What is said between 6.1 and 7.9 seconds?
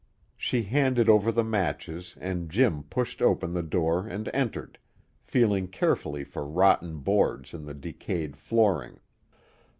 for rotten boards in the